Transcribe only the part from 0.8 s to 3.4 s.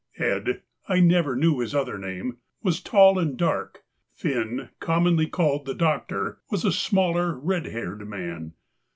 never knew his other name—was tall and